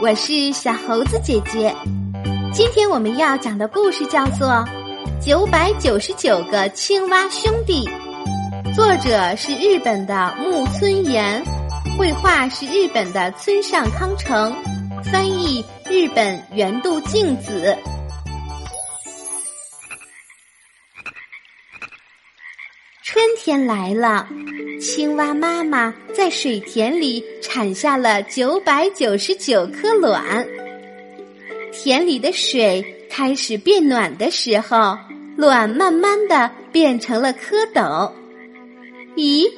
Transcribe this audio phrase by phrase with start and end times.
[0.00, 1.74] 我是小猴子姐姐。
[2.52, 4.48] 今天我们要讲的故事叫做
[5.20, 7.84] 《九百九十九个青蛙兄弟》，
[8.76, 11.42] 作者是日本的木村岩，
[11.98, 14.54] 绘画是日本的村上康成，
[15.02, 17.76] 翻译日本原渡静子。
[23.18, 24.28] 春天来了，
[24.80, 30.46] 青蛙妈妈在水田里产下了九百九十九颗卵。
[31.72, 34.96] 田里的水开始变暖的时候，
[35.36, 38.12] 卵慢慢的变成了蝌蚪。
[39.16, 39.50] 咦，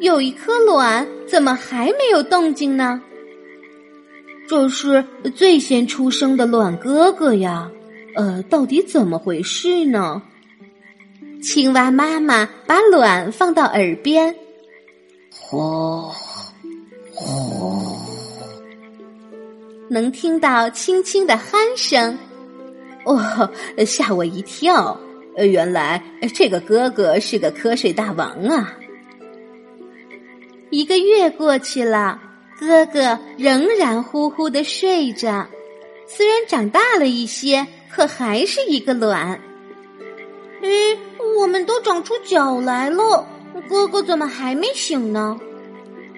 [0.00, 3.00] 有一颗卵怎么还没有动静呢？
[4.46, 5.02] 这是
[5.34, 7.70] 最先出生的卵哥哥呀，
[8.14, 10.20] 呃，到底怎么回事呢？
[11.42, 14.34] 青蛙妈妈把卵放到耳边，
[15.30, 16.10] 呼
[17.14, 17.96] 呼，
[19.88, 22.18] 能听到轻轻的鼾声。
[23.04, 23.50] 哦，
[23.86, 24.98] 吓我一跳！
[25.36, 26.02] 原来
[26.34, 28.76] 这个哥哥是个瞌睡大王啊！
[30.70, 32.20] 一个月过去了，
[32.58, 35.46] 哥哥仍然呼呼的睡着，
[36.06, 39.40] 虽然长大了一些，可还是一个卵。
[40.62, 40.98] 嗯。
[41.36, 43.24] 我们都长出脚来了，
[43.68, 45.38] 哥哥怎么还没醒呢？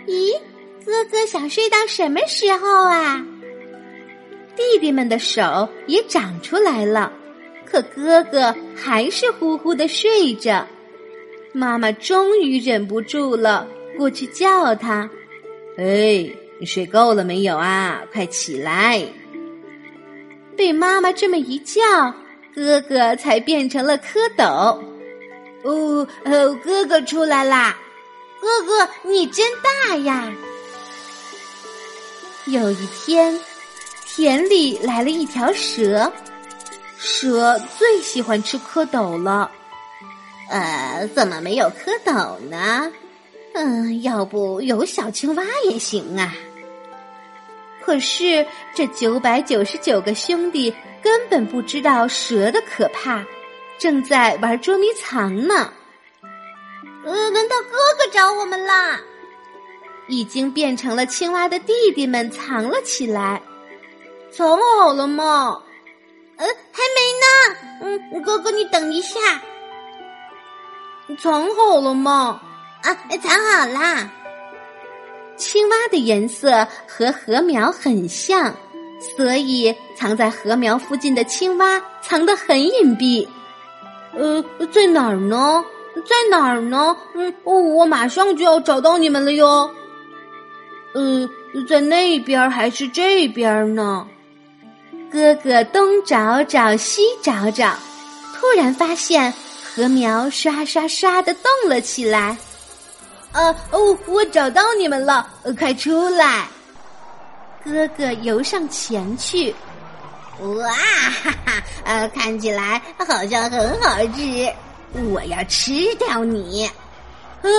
[0.07, 0.33] 咦，
[0.85, 3.25] 哥哥想睡到什么时候啊？
[4.57, 7.13] 弟弟们的手也长出来了，
[7.67, 10.67] 可哥哥还是呼呼的睡着。
[11.53, 13.67] 妈妈终于忍不住了，
[13.99, 15.11] 过去叫他
[15.77, 18.03] ：“哎，你睡够了没有啊？
[18.13, 19.03] 快起来！”
[20.57, 21.83] 被妈妈这么一叫，
[22.55, 24.81] 哥哥才变成了蝌蚪。
[25.63, 27.77] 哦，哦，哥哥出来啦！
[28.41, 30.33] 哥哥，你真大呀！
[32.47, 33.39] 有一天，
[34.07, 36.11] 田里来了一条蛇，
[36.97, 39.51] 蛇最喜欢吃蝌蚪了。
[40.49, 42.91] 呃，怎么没有蝌蚪呢？
[43.53, 46.35] 嗯，要不有小青蛙也行啊。
[47.83, 53.25] 可是这九百九十九个兄弟根本不知道蛇的可怕。
[53.79, 55.73] 正在玩捉迷藏呢。
[57.05, 59.01] 呃，轮到哥哥找我们啦！
[60.07, 63.41] 已经变成了青蛙的弟弟们藏了起来。
[64.31, 65.63] 藏好了吗？
[66.37, 67.99] 呃，还没呢。
[68.13, 69.19] 嗯，哥哥，你等一下。
[71.19, 72.41] 藏好了吗？
[72.83, 74.11] 啊，藏好啦。
[75.37, 78.55] 青蛙的颜色和禾苗很像，
[79.01, 83.27] 所以藏在禾苗附近的青蛙藏得很隐蔽。
[84.13, 85.65] 呃，在哪儿呢？
[86.07, 86.97] 在哪儿呢？
[87.15, 89.71] 嗯，我马上就要找到你们了哟。
[90.95, 91.29] 呃，
[91.69, 94.07] 在那边还是这边呢？
[95.11, 97.75] 哥哥东找找西找找，
[98.37, 99.33] 突然发现
[99.75, 102.37] 禾苗刷刷刷的动了起来。
[103.33, 105.29] 啊哦，我找到你们了，
[105.59, 106.49] 快出来！
[107.65, 109.55] 哥哥游上前去。
[110.41, 111.63] 哇哈哈！
[111.85, 114.53] 呃，看起来好像很好吃，
[115.13, 116.71] 我要吃掉你！
[117.43, 117.51] 呃，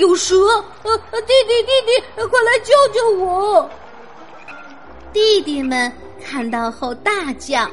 [0.00, 0.34] 有蛇！
[0.82, 3.70] 呃，弟弟，弟弟，快来救救我！
[5.12, 5.92] 弟弟们
[6.24, 7.64] 看到后大叫：“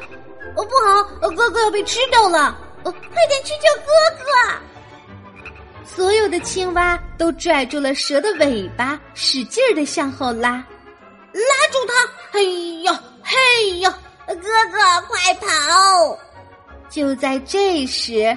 [0.58, 2.58] 哦，不好，哥哥要被吃掉了！
[2.84, 4.26] 哦快点去救哥哥！”
[5.86, 10.64] 所有的青蛙都拽住了蛇的尾巴，使劲的向后拉，
[11.40, 11.94] 拉住他！
[12.38, 12.42] 哎
[12.84, 13.90] 呦，嘿呦！
[14.28, 16.18] 哥哥，快跑！
[16.90, 18.36] 就在这时，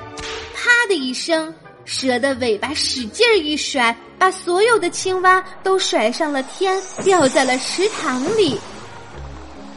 [0.54, 1.54] 啪的一声，
[1.84, 8.58] 蛇的尾巴使劲一甩，把所有的青蛙都甩上了天，掉在了池塘里。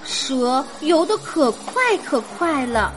[0.06, 2.94] 蛇游得可快可快了，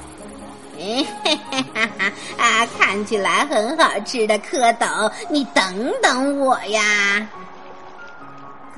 [0.78, 2.66] 哎嘿嘿哈哈啊！
[2.78, 7.27] 看起来很好吃的蝌蚪，你等等我呀！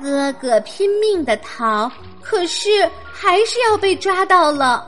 [0.01, 1.91] 哥哥拼命的逃。
[2.21, 4.87] 可是还是要被抓到了。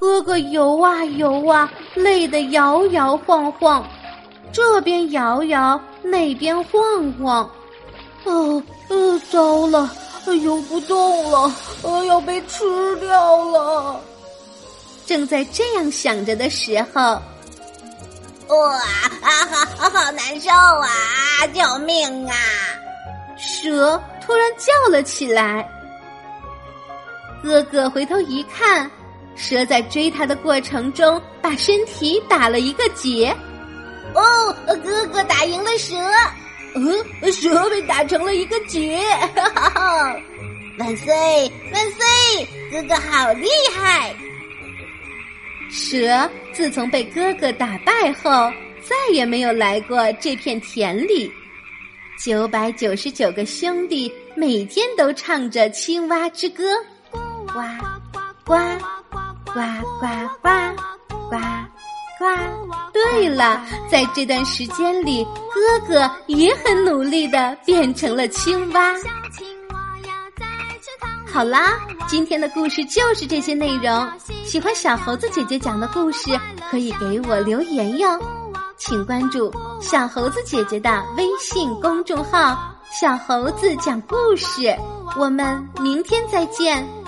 [0.00, 3.86] 哥哥游啊游啊，累得摇摇晃晃，
[4.52, 7.48] 这边摇摇，那边晃晃。
[8.24, 9.90] 哦，呃，糟了，
[10.42, 11.52] 游不动了，
[11.82, 14.00] 呃，要被吃掉了。
[15.06, 17.00] 正在这样想着的时候，
[18.48, 18.74] 哇
[19.22, 19.46] 啊
[19.76, 21.46] 好好难受啊！
[21.52, 22.34] 救命啊！
[23.64, 25.66] 蛇突然叫了起来。
[27.42, 28.90] 哥哥回头一看，
[29.36, 33.34] 蛇在追他的过程中把身体打了一个结。
[34.14, 35.96] 哦，哥哥打赢了蛇。
[36.74, 39.02] 嗯，蛇被打成了一个结。
[40.78, 41.14] 万岁
[41.72, 44.14] 万岁，哥哥好厉害！
[45.70, 48.52] 蛇自从被哥哥打败后，
[48.82, 51.32] 再也没有来过这片田里。
[52.18, 56.64] 九百九十九个兄弟每天都唱着青蛙之歌，
[57.10, 57.60] 呱
[58.06, 58.54] 呱呱
[59.46, 59.60] 呱
[60.00, 60.06] 呱
[60.40, 60.48] 呱
[61.28, 61.36] 呱
[62.18, 62.26] 呱。
[62.92, 68.94] 对了，在这段时间里，哥哥也很努力的变成了青蛙。
[71.26, 74.08] 好啦，今天的故事就是这些内容。
[74.44, 76.30] 喜欢小猴子姐姐讲的故事，
[76.70, 78.18] 可以给我留言哟。
[78.76, 82.56] 请关注小猴子姐姐的微信公众号
[82.90, 84.74] “小猴子讲故事”。
[85.18, 87.03] 我们明天再见。